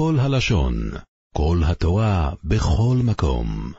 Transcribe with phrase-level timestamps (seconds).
[0.00, 0.90] כל הלשון,
[1.36, 3.72] כל התורה, בכל מקום.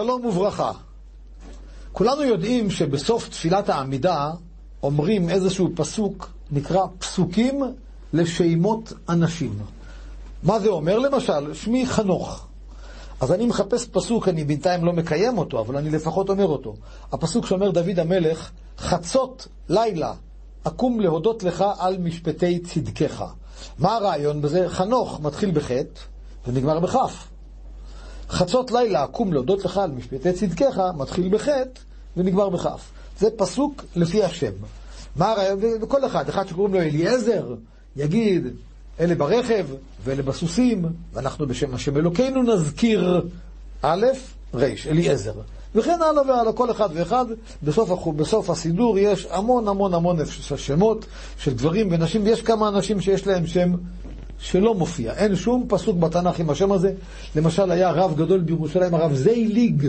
[0.00, 0.72] שלום וברכה.
[1.92, 4.30] כולנו יודעים שבסוף תפילת העמידה
[4.82, 7.62] אומרים איזשהו פסוק נקרא פסוקים
[8.12, 9.58] לשמות אנשים.
[10.42, 10.98] מה זה אומר?
[10.98, 12.46] למשל, שמי חנוך.
[13.20, 16.74] אז אני מחפש פסוק, אני בינתיים לא מקיים אותו, אבל אני לפחות אומר אותו.
[17.12, 20.14] הפסוק שאומר דוד המלך, חצות לילה,
[20.64, 23.24] אקום להודות לך על משפטי צדקך.
[23.78, 24.68] מה הרעיון בזה?
[24.68, 26.00] חנוך מתחיל בחטא
[26.46, 27.28] ונגמר בכף.
[28.30, 31.80] חצות לילה, אקום להודות לך על משפטי צדקך, מתחיל בחטא
[32.16, 32.90] ונגמר בכף.
[33.18, 34.52] זה פסוק לפי השם.
[35.16, 35.58] מה הרעיון?
[35.82, 37.54] וכל אחד, אחד שקוראים לו אליעזר,
[37.96, 38.46] יגיד,
[39.00, 39.66] אלה ברכב
[40.04, 43.28] ואלה בסוסים, ואנחנו בשם השם אלוקינו נזכיר
[43.82, 44.06] א',
[44.54, 45.32] ר', אליעזר.
[45.74, 47.26] וכן הלאה והלאה, כל אחד ואחד,
[47.62, 50.16] בסוף, בסוף הסידור יש המון המון המון
[50.56, 51.06] שמות
[51.38, 53.72] של גברים ונשים, ויש כמה אנשים שיש להם שם
[54.38, 55.12] שלא מופיע.
[55.12, 56.92] אין שום פסוק בתנ"ך עם השם הזה.
[57.36, 59.88] למשל, היה רב גדול בירושלים, הרב זייליג,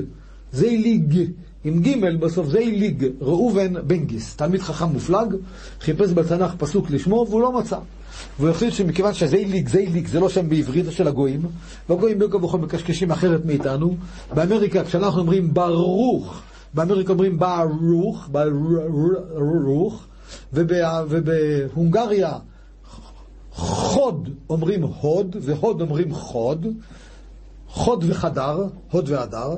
[0.54, 1.32] זייליג,
[1.64, 5.36] עם ג' בסוף זייליג, ראובן בנגיס, תלמיד חכם מופלג,
[5.82, 7.78] חיפש בתנ"ך פסוק לשמו והוא לא מצא.
[8.40, 11.42] והוא החליט שמכיוון שזייליג, זייליג זה לא שם בעברית, זה של הגויים,
[11.90, 13.96] והגויים כה וכה מקשקשים אחרת מאיתנו.
[14.34, 16.42] באמריקה, כשאנחנו אומרים ברוך,
[16.74, 20.06] באמריקה אומרים ברוך, ברוך,
[20.54, 22.34] ובהונגריה
[23.52, 26.68] חוד אומרים הוד, והוד אומרים חוד,
[27.70, 29.58] חוד וחדר, הוד והדר,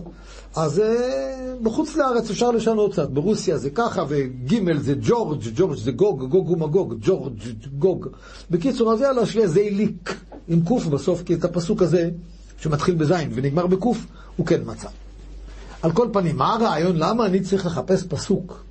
[0.55, 5.91] אז uh, בחוץ לארץ אפשר לשנות קצת, ברוסיה זה ככה, וגימל זה ג'ורג', ג'ורג' זה
[5.91, 7.39] גוג, גוג ומגוג, ג'ורג',
[7.79, 8.07] גוג.
[8.49, 10.15] בקיצור, אז יאללה, שיהיה זייליק
[10.47, 12.09] עם קוף בסוף, כי את הפסוק הזה,
[12.57, 14.87] שמתחיל בזין ונגמר בקוף, הוא כן מצא.
[15.81, 16.95] על כל פנים, מה הרעיון?
[16.95, 18.63] למה אני צריך לחפש פסוק?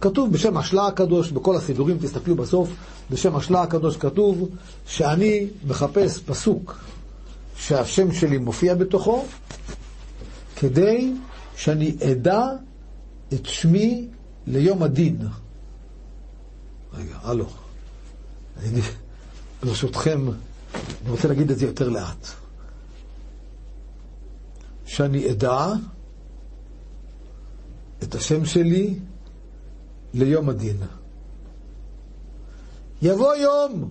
[0.00, 2.70] כתוב בשם השלה הקדוש, בכל הסידורים, תסתכלו בסוף,
[3.10, 4.48] בשם השלה הקדוש כתוב
[4.86, 6.76] שאני מחפש פסוק
[7.60, 9.24] שהשם שלי מופיע בתוכו,
[10.56, 11.12] כדי
[11.56, 12.46] שאני אדע
[13.34, 14.08] את שמי
[14.46, 15.18] ליום הדין.
[16.92, 17.46] רגע, הלו.
[18.56, 18.80] אני,
[19.62, 20.28] ברשותכם,
[20.74, 22.26] אני רוצה להגיד את זה יותר לאט.
[24.86, 25.66] שאני אדע
[28.02, 28.98] את השם שלי
[30.14, 30.76] ליום הדין.
[33.02, 33.89] יבוא יום,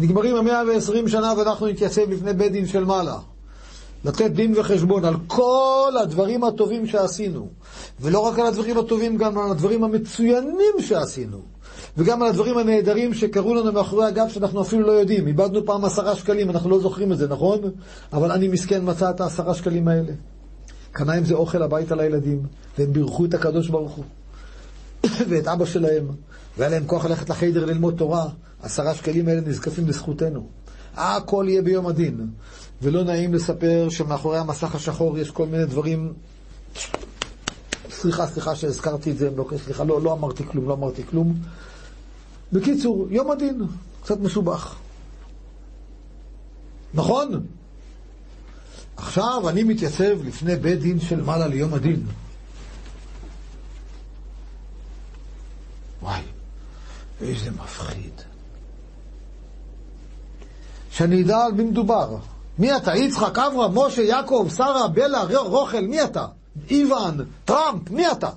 [0.00, 3.18] נגמרים המאה ועשרים שנה ואנחנו נתייצב לפני בית דין של מעלה.
[4.04, 7.48] לתת דין וחשבון על כל הדברים הטובים שעשינו.
[8.00, 11.40] ולא רק על הדברים הטובים, גם על הדברים המצוינים שעשינו.
[11.96, 15.26] וגם על הדברים הנהדרים שקרו לנו מאחורי הגב שאנחנו אפילו לא יודעים.
[15.26, 17.58] איבדנו פעם עשרה שקלים, אנחנו לא זוכרים את זה, נכון?
[18.12, 20.12] אבל אני מסכן מצא את העשרה שקלים האלה.
[20.92, 22.42] קנה עם זה אוכל הביתה לילדים,
[22.78, 24.04] והם בירכו את הקדוש ברוך הוא.
[25.28, 26.08] ואת אבא שלהם,
[26.58, 28.28] והיה להם כוח ללכת לחיידר ללמוד תורה.
[28.62, 30.48] עשרה שקלים האלה נזקפים לזכותנו.
[30.96, 32.30] הכל יהיה ביום הדין.
[32.82, 36.12] ולא נעים לספר שמאחורי המסך השחור יש כל מיני דברים...
[37.90, 41.34] סליחה, סליחה שהזכרתי את זה, לא, סליחה, לא, לא אמרתי כלום, לא אמרתי כלום.
[42.52, 43.62] בקיצור, יום הדין,
[44.02, 44.76] קצת מסובך.
[46.94, 47.46] נכון?
[48.96, 52.02] עכשיו אני מתייצב לפני בית דין של מעלה ליום הדין.
[56.02, 56.20] וואי,
[57.20, 58.12] איזה מפחיד.
[60.90, 62.16] שאני אדע על מי מדובר.
[62.58, 62.96] מי אתה?
[62.96, 66.26] יצחק, אברהם, משה, יעקב, שרה, בלה, רוכל, מי אתה?
[66.70, 68.30] איוון, טראמפ, מי אתה?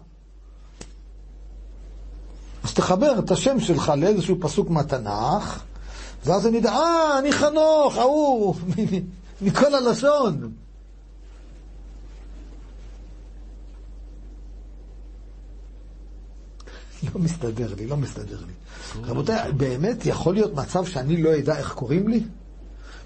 [2.63, 5.63] אז תחבר את השם שלך לאיזשהו פסוק מהתנ"ך,
[6.25, 8.55] ואז אני יודע, אה, אני חנוך, ההוא,
[9.41, 10.51] מכל הלשון.
[17.15, 18.53] לא מסתדר לי, לא מסתדר לי.
[19.03, 22.23] רבותיי, באמת יכול להיות מצב שאני לא אדע איך קוראים לי?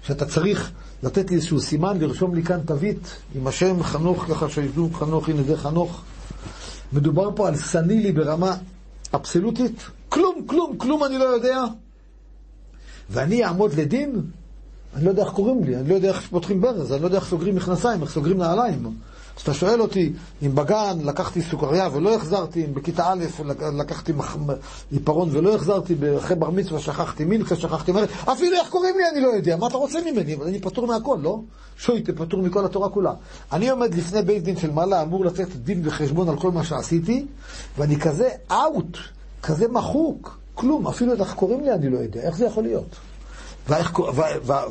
[0.02, 0.70] שאתה צריך
[1.02, 5.42] לתת לי איזשהו סימן, לרשום לי כאן תווית עם השם חנוך, ככה שידעו חנוך, הנה
[5.42, 6.02] זה חנוך.
[6.92, 8.56] מדובר פה על סנילי ברמה
[9.14, 11.64] אבסולוטית, כלום, כלום, כלום אני לא יודע.
[13.10, 14.22] ואני אעמוד לדין?
[14.94, 17.18] אני לא יודע איך קוראים לי, אני לא יודע איך פותחים ברז, אני לא יודע
[17.18, 18.98] איך סוגרים מכנסיים, איך סוגרים נעליים.
[19.38, 20.12] אז אתה שואל אותי,
[20.46, 23.24] אם בגן לקחתי סוכריה ולא החזרתי, אם בכיתה א'
[23.78, 24.12] לקחתי
[24.90, 29.20] עיפרון ולא החזרתי, אחרי בר מצווה שכחתי מינקה, שכחתי מלך, אפילו איך קוראים לי אני
[29.20, 30.34] לא יודע, מה אתה רוצה ממני?
[30.34, 31.40] אבל אני פטור מהכל, לא?
[31.76, 33.12] שויטה פטור מכל התורה כולה.
[33.52, 37.26] אני עומד לפני בית דין של מעלה, אמור לתת דין וחשבון על כל מה שעשיתי,
[37.78, 38.98] ואני כזה אאוט,
[39.42, 42.96] כזה מחוק, כלום, אפילו איך קוראים לי אני לא יודע, איך זה יכול להיות?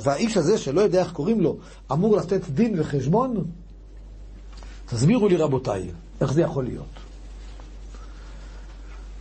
[0.03, 1.57] והאיש הזה שלא יודע איך קוראים לו,
[1.91, 3.45] אמור לתת דין וחשבון?
[4.89, 5.91] תסבירו לי רבותיי,
[6.21, 6.85] איך זה יכול להיות?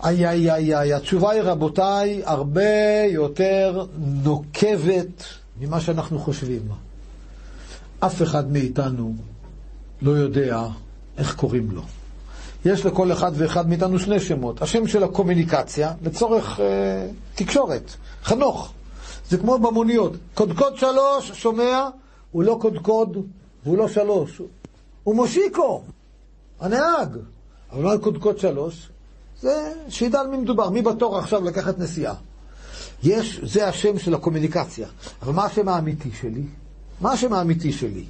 [0.04, 5.24] איי איי איי איי, התשובה היא רבותיי הרבה יותר נוקבת
[5.60, 6.62] ממה שאנחנו חושבים.
[8.00, 9.14] אף אחד מאיתנו
[10.02, 10.62] לא יודע
[11.18, 11.82] איך קוראים לו.
[12.64, 14.62] יש לכל אחד ואחד מאיתנו שני שמות.
[14.62, 17.90] השם של הקומוניקציה לצורך אה, תקשורת,
[18.24, 18.72] חנוך.
[19.28, 20.12] זה כמו במוניות.
[20.34, 21.88] קודקוד שלוש, שומע,
[22.32, 23.16] הוא לא קודקוד
[23.64, 24.42] והוא לא שלוש.
[25.06, 25.82] הוא מושיקו,
[26.60, 27.16] הנהג.
[27.72, 28.88] אבל לא על קודקוד שלוש,
[29.40, 32.14] זה שידע על מי מדובר, מי בתור עכשיו לקחת נסיעה.
[33.02, 34.88] יש, זה השם של הקומוניקציה.
[35.22, 36.42] אבל מה השם האמיתי שלי?
[37.00, 38.04] מה השם האמיתי שלי?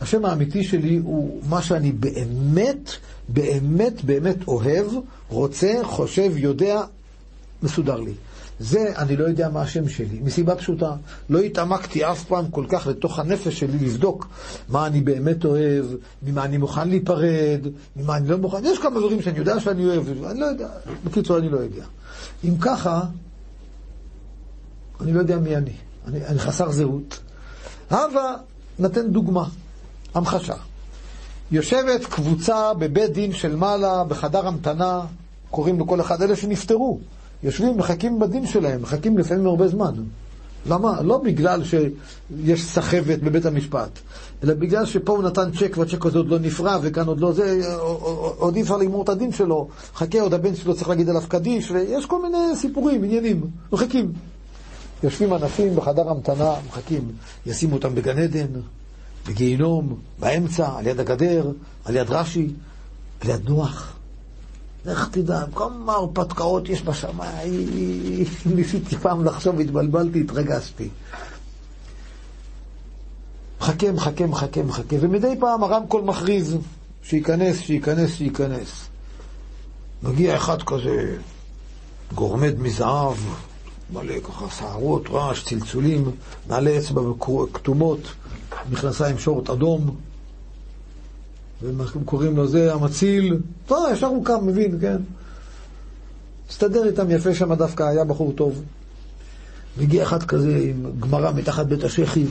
[0.00, 2.90] השם האמיתי שלי הוא מה שאני באמת,
[3.28, 4.86] באמת, באמת אוהב,
[5.28, 6.82] רוצה, חושב, יודע,
[7.62, 8.14] מסודר לי.
[8.60, 10.92] זה, אני לא יודע מה השם שלי, מסיבה פשוטה.
[11.30, 14.28] לא התעמקתי אף פעם כל כך לתוך הנפש שלי לבדוק
[14.68, 15.86] מה אני באמת אוהב,
[16.22, 17.60] ממה אני מוכן להיפרד,
[17.96, 18.64] ממה אני לא מוכן.
[18.64, 20.68] יש כמה דברים שאני יודע שאני אוהב, אני לא יודע.
[21.04, 21.84] בקיצור, אני לא יודע.
[22.44, 23.02] אם ככה,
[25.00, 25.72] אני לא יודע מי אני.
[26.06, 27.20] אני, אני חסר זהות.
[27.90, 28.36] הווה
[28.78, 29.44] נתן דוגמה,
[30.14, 30.54] המחשה.
[31.50, 35.00] יושבת קבוצה בבית דין של מעלה, בחדר המתנה,
[35.50, 37.00] קוראים לכל אחד אלה שנפטרו.
[37.46, 39.92] יושבים, מחכים בדין שלהם, מחכים לפעמים הרבה זמן.
[40.68, 41.02] למה?
[41.02, 43.98] לא בגלל שיש סחבת בבית המשפט,
[44.44, 47.76] אלא בגלל שפה הוא נתן צ'ק והצ'ק הזה עוד לא נפרע וכאן עוד לא זה,
[48.38, 51.70] עוד אי אפשר לגמור את הדין שלו, חכה עוד הבן שלו צריך להגיד עליו קדיש,
[51.70, 54.12] ויש כל מיני סיפורים, עניינים, מחכים.
[55.02, 57.12] יושבים אנשים בחדר המתנה, מחכים,
[57.46, 58.60] ישימו אותם בגן עדן,
[59.28, 61.50] בגיהינום, באמצע, על יד הגדר,
[61.84, 62.48] על יד רש"י,
[63.20, 63.95] על יד נוח.
[64.86, 67.68] לך תדע, כמה הרפתקאות יש בשמיים.
[68.54, 70.88] ניסיתי פעם לחשוב, התבלבלתי, התרגשתי.
[73.60, 76.56] מחכה, מחכה, מחכה, מחכה, ומדי פעם הרמקול מכריז
[77.02, 78.88] שייכנס, שייכנס, שייכנס.
[80.02, 81.16] מגיע אחד כזה,
[82.14, 83.16] גורמד מזהב,
[83.92, 86.10] מלא ככה שערות, רעש, צלצולים,
[86.48, 87.02] נעלי אצבע
[87.52, 88.00] כתומות,
[88.70, 89.96] מכנסיים שורט אדום,
[91.62, 93.36] וקוראים לו זה המציל,
[93.66, 94.96] טוב, ישר הוא קם, מבין, כן?
[96.50, 98.62] הסתדר איתם יפה שם דווקא, היה בחור טוב.
[99.78, 102.24] מגיע אחד כזה עם גמרא מתחת בית השחי,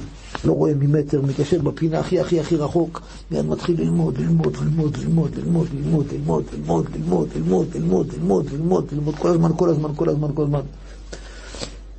[0.46, 3.02] לא רואה ממטר, מתיישב בפינה הכי הכי הכי רחוק,
[3.32, 8.88] מיד מתחיל ללמוד, ללמוד, ללמוד, ללמוד, ללמוד, ללמוד, ללמוד, ללמוד, ללמוד, ללמוד, ללמוד, ללמוד, ללמוד,
[8.92, 10.62] ללמוד, כל הזמן, כל הזמן, כל הזמן, כל הזמן.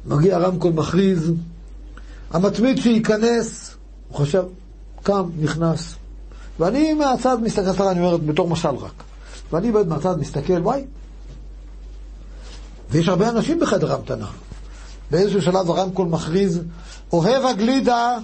[0.06, 1.32] מגיע רמקול מכריז,
[2.30, 3.74] המתמיד שייכנס,
[4.08, 4.42] הוא חשב,
[5.02, 5.94] קם, נכנס.
[6.60, 9.02] ואני מהצד מסתכל, סליחה, אני אומר בתור משל רק.
[9.52, 10.84] ואני באמת מהצד מסתכל, וואי.
[12.90, 14.26] ויש הרבה אנשים בחדר המתנה.
[15.10, 16.60] באיזשהו שלב הרמקול מכריז,
[17.12, 18.18] אוהב הגלידה,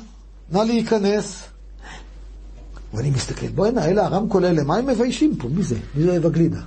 [0.52, 1.43] נא להיכנס.
[2.94, 5.49] ואני מסתכל, בואי הנה, אלה הרמקול האלה, מה הם מביישים פה?
[5.49, 5.76] מי זה?
[5.94, 6.61] מי זה אוהב הגלידה?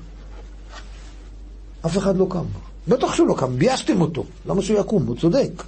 [1.86, 2.46] אף אחד לא קם.
[2.88, 4.24] בטח שהוא לא קם, ביישתם אותו.
[4.46, 5.06] למה שהוא יקום?
[5.06, 5.64] הוא צודק.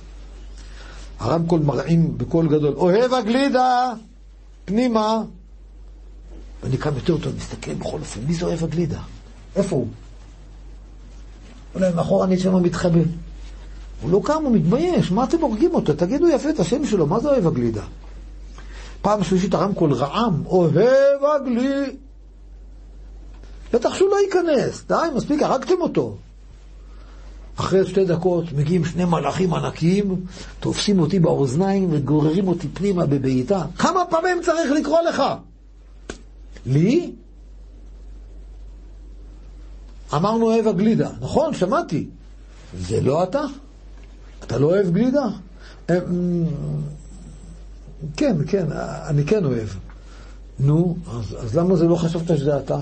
[1.19, 3.93] הרמקול מרעים בקול גדול, אוהב הגלידה,
[4.65, 5.21] פנימה.
[6.67, 8.99] ואני קם יותר טוב, מסתכל בכל אופן, מי זה אוהב הגלידה?
[9.55, 9.87] איפה הוא?
[11.75, 11.87] אולי
[12.23, 12.99] אני שם מתחבא.
[14.01, 15.93] הוא לא קם, הוא מתבייש, מה אתם הורגים אותו?
[15.93, 17.81] תגידו יפה את השם שלו, מה זה אוהב הגלידה?
[19.01, 20.77] פעם שלישית הרמקול רעם, אוהב
[21.35, 21.95] הגלי.
[23.73, 26.15] בטח שהוא לא ייכנס, די, מספיק, הרגתם אותו.
[27.55, 30.25] אחרי שתי דקות מגיעים שני מלאכים ענקיים,
[30.59, 33.65] תופסים אותי באוזניים וגוררים אותי פנימה בבעיטה.
[33.77, 35.23] כמה פעמים צריך לקרוא לך?
[36.67, 37.13] לי?
[40.13, 41.09] אמרנו אוהב הגלידה.
[41.19, 42.07] נכון, שמעתי.
[42.77, 43.41] זה לא אתה?
[44.43, 45.25] אתה לא אוהב גלידה?
[45.89, 45.95] אמ,
[48.17, 48.65] כן, כן,
[49.09, 49.69] אני כן אוהב.
[50.59, 52.79] נו, אז, אז למה זה לא חשבת שזה אתה?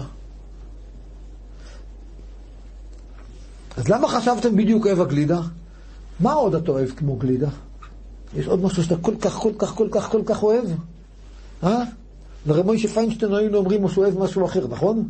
[3.78, 5.42] אז למה חשבתם בדיוק אוהב הגלידה?
[6.20, 7.50] מה עוד אתה אוהב כמו גלידה?
[8.36, 10.66] יש עוד משהו שאתה כל כך, כל כך, כל כך, כל כך אוהב?
[11.64, 11.84] אה?
[12.46, 15.10] לרב מוישה פיינשטיין היינו אומרים שהוא אוהב משהו אחר, נכון?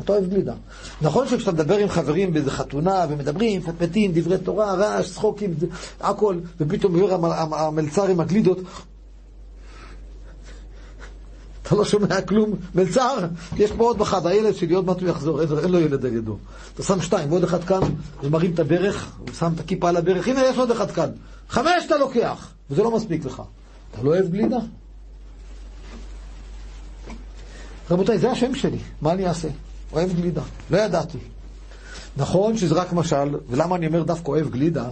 [0.00, 0.54] אתה אוהב גלידה.
[1.02, 5.54] נכון שכשאתה מדבר עם חברים באיזה חתונה ומדברים, פטפטים, דברי תורה, רעש, צחוקים,
[6.00, 7.14] הכל, ופתאום עובר
[7.54, 8.58] המלצר עם הגלידות,
[11.62, 12.50] אתה לא שומע כלום.
[12.74, 13.18] מלצר,
[13.56, 16.36] יש פה עוד אחד, הילד שלי, עוד מעט הוא יחזור, אין, לו ילד על ידו.
[16.74, 17.80] אתה שם שתיים, ועוד אחד כאן,
[18.22, 21.08] ומרים את הברך, הוא שם את הכיפה על הברך, הנה יש עוד אחד כאן.
[21.48, 23.42] חמש אתה לוקח, וזה לא מספיק לך.
[23.92, 24.58] אתה לא אוהב גלידה?
[27.90, 29.48] רבותיי, זה השם שלי, מה אני אעשה?
[29.92, 30.42] אוהב גלידה.
[30.70, 31.18] לא ידעתי.
[32.16, 34.88] נכון שזה רק משל, ולמה אני אומר דווקא אוהב גלידה?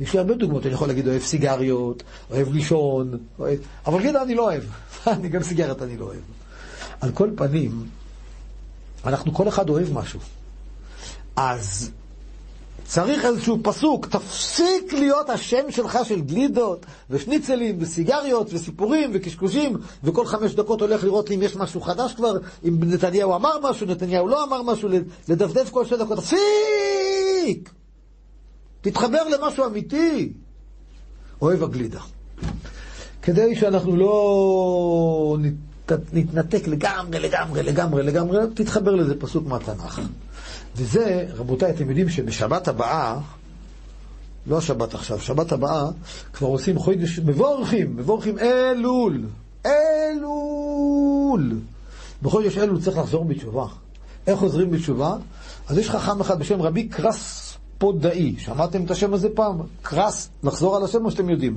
[0.00, 3.58] יש לי הרבה דוגמאות, אני יכול להגיד אוהב סיגריות, אוהב לישון, אוהב...
[3.86, 4.62] אבל גלידה אני לא אוהב.
[5.06, 6.20] אני גם סיגרת אני לא אוהב.
[7.00, 7.86] על כל פנים,
[9.06, 10.20] אנחנו כל אחד אוהב משהו.
[11.36, 11.90] אז
[12.84, 20.54] צריך איזשהו פסוק, תפסיק להיות השם שלך של גלידות ושניצלים וסיגריות וסיפורים וקשקושים וכל חמש
[20.54, 24.62] דקות הולך לראות אם יש משהו חדש כבר, אם נתניהו אמר משהו, נתניהו לא אמר
[24.62, 24.88] משהו,
[25.28, 27.70] לדפדף כל שתי דקות, תפסיק!
[28.80, 30.32] תתחבר למשהו אמיתי.
[31.42, 32.00] אוהב הגלידה.
[33.22, 35.36] כדי שאנחנו לא
[36.12, 40.00] נתנתק לגמרי, לגמרי, לגמרי, לגמרי, תתחבר לזה פסוק מהתנ"ך.
[40.76, 43.18] וזה, רבותיי, אתם יודעים שבשבת הבאה,
[44.46, 45.84] לא השבת עכשיו, שבת הבאה,
[46.32, 49.26] כבר עושים חודש, מבורכים, מבורכים אלול,
[49.66, 51.58] אלול.
[52.22, 53.66] בחודש אלול צריך לחזור בתשובה.
[54.26, 55.16] איך חוזרים בתשובה?
[55.68, 59.58] אז יש חכם אחד בשם רבי קרס פודאי, שמעתם את השם הזה פעם?
[59.82, 61.56] קרס, לחזור על השם או שאתם יודעים?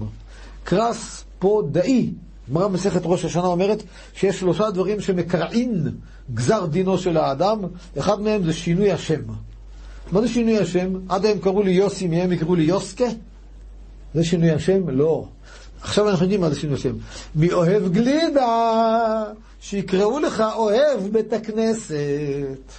[0.63, 2.11] קרס פודאי.
[2.49, 3.83] גמרא מסכת ראש השנה אומרת
[4.13, 5.87] שיש שלושה דברים שמקרעין
[6.33, 7.59] גזר דינו של האדם,
[7.99, 9.21] אחד מהם זה שינוי השם.
[10.11, 10.93] מה זה שינוי השם?
[11.09, 13.05] עד היום קראו לי יוסי, מהם יקראו לי יוסקה?
[14.13, 14.89] זה שינוי השם?
[14.89, 15.25] לא.
[15.81, 16.93] עכשיו אנחנו יודעים מה זה שינוי השם.
[17.35, 19.23] מי אוהב גלידה,
[19.61, 22.71] שיקראו לך אוהב בית הכנסת.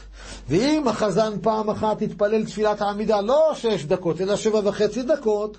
[0.48, 5.58] ואם החזן פעם אחת יתפלל תפילת העמידה לא שש דקות, אלא שבע וחצי דקות,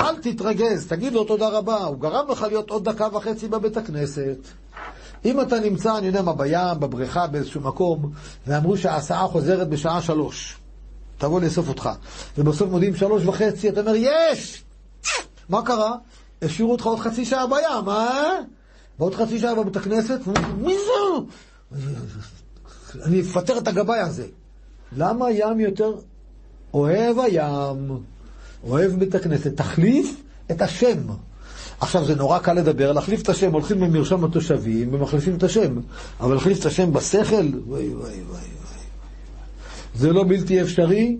[0.00, 4.38] אל תתרגז, תגיד לו תודה רבה, הוא גרם לך להיות עוד דקה וחצי בבית הכנסת.
[5.24, 8.10] אם אתה נמצא, אני יודע מה, בים, בבריכה, באיזשהו מקום,
[8.46, 10.58] ואמרו שההסעה חוזרת בשעה שלוש,
[11.18, 11.90] תבוא לאסוף אותך,
[12.38, 14.64] ובסוף מודיעים שלוש וחצי, אתה אומר, יש!
[15.48, 15.94] מה קרה?
[16.42, 18.38] השאירו אותך עוד חצי שעה בים, אה?
[18.98, 20.20] ועוד חצי שעה בבית הכנסת,
[20.58, 21.82] מי זה?
[23.04, 24.26] אני אפטר את הגבאי הזה.
[24.96, 25.92] למה ים יותר
[26.74, 28.13] אוהב הים?
[28.66, 30.98] אוהב בית הכנסת, תחליף את השם.
[31.80, 35.80] עכשיו, זה נורא קל לדבר, להחליף את השם, הולכים במרשם התושבים ומחליפים את השם.
[36.20, 38.40] אבל להחליף את השם בשכל, וואי וואי וואי וואי.
[39.94, 41.16] זה לא בלתי אפשרי,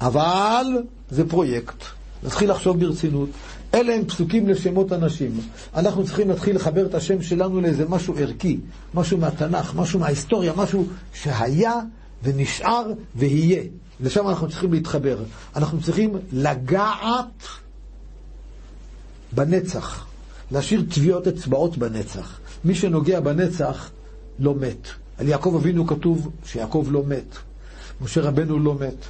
[0.00, 0.66] אבל
[1.10, 1.84] זה פרויקט.
[2.22, 3.28] נתחיל לחשוב ברצינות.
[3.74, 5.40] אלה הם פסוקים לשמות אנשים.
[5.74, 8.58] אנחנו צריכים להתחיל לחבר את השם שלנו לאיזה משהו ערכי,
[8.94, 11.80] משהו מהתנ"ך, משהו מההיסטוריה, משהו שהיה
[12.22, 13.62] ונשאר ויהיה.
[14.00, 15.18] לשם אנחנו צריכים להתחבר.
[15.56, 17.42] אנחנו צריכים לגעת
[19.32, 20.06] בנצח,
[20.50, 22.38] להשאיר טביעות אצבעות בנצח.
[22.64, 23.90] מי שנוגע בנצח
[24.38, 24.88] לא מת.
[25.18, 27.36] על יעקב אבינו כתוב שיעקב לא מת.
[28.00, 29.04] משה רבנו לא מת.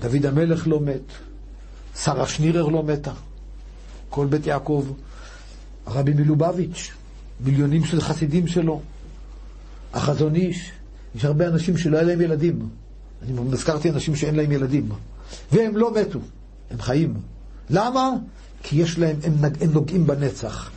[0.00, 1.12] דוד המלך לא מת.
[1.96, 3.12] שרה שנירר לא מתה.
[4.08, 4.86] כל בית יעקב.
[5.86, 6.90] הרבי מלובביץ',
[7.40, 8.80] מיליונים של חסידים שלו.
[9.92, 10.72] החזון איש.
[11.14, 12.68] יש הרבה אנשים שלא היה להם ילדים.
[13.22, 14.88] אני הזכרתי אנשים שאין להם ילדים,
[15.52, 16.18] והם לא מתו,
[16.70, 17.14] הם חיים.
[17.70, 18.10] למה?
[18.62, 20.70] כי יש להם, הם, נג, הם נוגעים בנצח.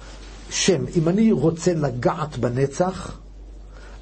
[0.49, 3.17] שם, אם אני רוצה לגעת בנצח,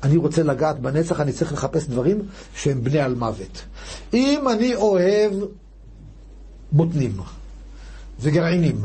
[0.04, 2.22] אני רוצה לגעת בנצח, אני צריך לחפש דברים
[2.56, 3.62] שהם בני על מוות.
[4.14, 5.34] אם אני אוהב
[6.72, 7.18] בוטנים
[8.20, 8.82] וגרעינים,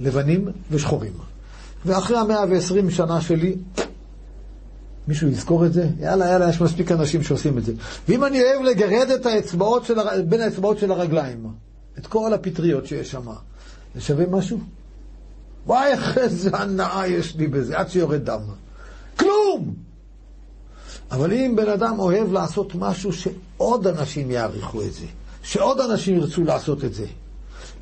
[0.00, 1.12] לבנים ושחורים,
[1.86, 3.56] ואחרי המאה ועשרים שנה שלי,
[5.08, 5.88] מישהו יזכור את זה?
[6.00, 7.72] יאללה, יאללה, יש מספיק אנשים שעושים את זה.
[8.08, 10.22] ואם אני אוהב לגרד את האצבעות של הר...
[10.28, 11.46] בין האצבעות של הרגליים,
[11.98, 13.26] את כל הפטריות שיש שם,
[13.94, 14.58] זה שווה משהו?
[15.66, 18.40] וואי, איזה הנאה יש לי בזה, עד שיורד דם.
[19.18, 19.74] כלום!
[21.10, 25.06] אבל אם בן אדם אוהב לעשות משהו שעוד אנשים יעריכו את זה,
[25.42, 27.06] שעוד אנשים ירצו לעשות את זה,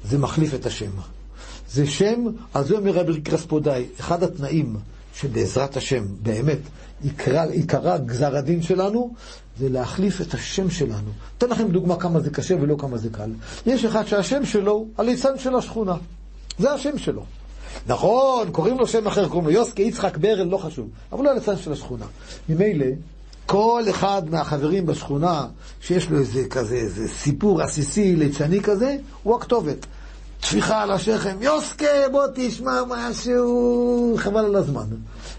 [0.04, 0.90] זה מחליף את השם.
[1.70, 2.24] זה שם,
[2.54, 4.76] על זה אומר רבי קרספודאי, אחד התנאים
[5.14, 6.58] שבעזרת השם, באמת,
[7.02, 9.14] עיקרה, עיקרה גזר הדין שלנו,
[9.58, 11.10] זה להחליף את השם שלנו.
[11.38, 13.30] אתן לכם דוגמה כמה זה קשה ולא כמה זה קל.
[13.66, 15.96] יש אחד שהשם שלו הליצן של השכונה.
[16.58, 17.24] זה השם שלו.
[17.86, 20.88] נכון, קוראים לו שם אחר, קוראים לו יוסקי, יצחק, ברל, לא חשוב.
[21.12, 22.06] אבל הוא הליצן של השכונה.
[22.48, 22.86] ממילא,
[23.46, 25.46] כל אחד מהחברים בשכונה,
[25.80, 29.86] שיש לו איזה כזה, איזה סיפור עסיסי, ליצני כזה, הוא הכתובת.
[30.42, 34.86] טפיחה על השכם, יוסקה, בוא תשמע משהו, חבל על הזמן.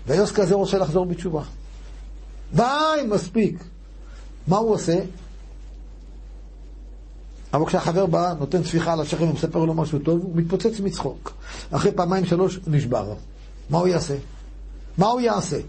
[0.08, 1.42] והיוסקה הזה רוצה לחזור בתשובה.
[2.54, 2.64] די,
[3.08, 3.64] מספיק.
[4.48, 5.00] מה הוא עושה?
[7.54, 11.32] אבל כשהחבר בא, נותן טפיחה על השכם ומספר לו משהו טוב, הוא מתפוצץ מצחוק.
[11.72, 13.14] אחרי פעמיים שלוש נשבר.
[13.70, 14.16] מה הוא יעשה?
[14.98, 15.60] מה הוא יעשה?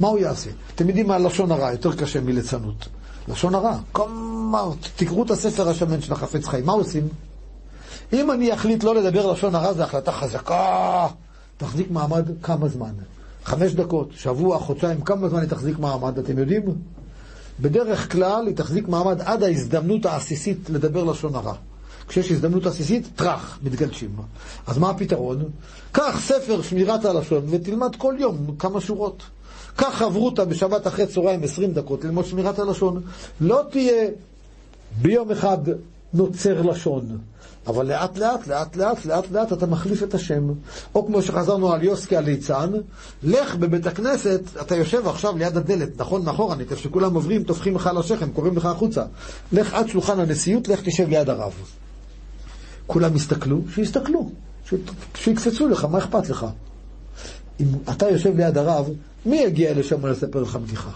[0.00, 0.50] מה הוא יעשה?
[0.74, 2.88] אתם יודעים מה לשון הרע יותר קשה מליצנות.
[3.28, 3.78] לשון הרע.
[3.92, 6.66] כלומר, תקראו את הספר השמן של החפץ חיים.
[6.66, 7.08] מה עושים?
[8.12, 11.06] אם אני אחליט לא לדבר לשון הרע, זו החלטה חזקה.
[11.56, 12.92] תחזיק מעמד כמה זמן?
[13.44, 16.62] חמש דקות, שבוע, חודשיים, כמה זמן היא תחזיק מעמד, אתם יודעים?
[17.60, 21.54] בדרך כלל היא תחזיק מעמד עד ההזדמנות העסיסית לדבר לשון הרע.
[22.08, 24.16] כשיש הזדמנות עסיסית, טראח, מתגלשים.
[24.66, 25.44] אז מה הפתרון?
[25.92, 29.22] קח ספר שמירת הלשון ותלמד כל יום כמה שורות.
[29.76, 33.02] קח חברותא בשבת אחרי צהריים 20 דקות ללמוד שמירת הלשון.
[33.40, 34.08] לא תהיה
[35.02, 35.58] ביום אחד
[36.14, 37.18] נוצר לשון.
[37.66, 40.48] אבל לאט לאט, לאט לאט, לאט לאט אתה מחליף את השם.
[40.94, 42.72] או כמו שחזרנו על יוסקי הליצן,
[43.22, 47.86] לך בבית הכנסת, אתה יושב עכשיו ליד הדלת, נכון מאחורנית, איפה שכולם עוברים, טופחים לך
[47.86, 49.04] על השכם, קוראים לך החוצה.
[49.52, 51.52] לך עד שולחן הנשיאות, לך תשב ליד הרב.
[52.86, 54.30] כולם יסתכלו, שיסתכלו,
[55.14, 56.46] שיקפצו לך, מה אכפת לך?
[57.60, 58.88] אם אתה יושב ליד הרב,
[59.26, 60.90] מי יגיע לשם לספר לך בדיחה?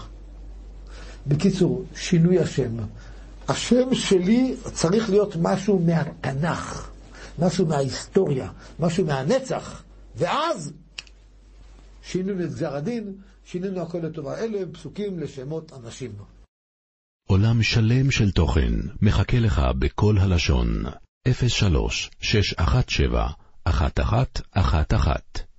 [1.27, 2.71] בקיצור, שינוי השם.
[3.47, 6.89] השם שלי צריך להיות משהו מהתנ"ך,
[7.39, 9.83] משהו מההיסטוריה, משהו מהנצח,
[10.15, 10.73] ואז
[12.03, 13.13] שינינו את גזר הדין,
[13.45, 14.37] שינינו הכל לטובה.
[14.37, 16.11] אלה הם פסוקים לשמות אנשים.
[17.27, 20.83] עולם שלם של תוכן מחכה לך בכל הלשון,
[21.47, 23.29] 03 617
[23.67, 25.54] 1111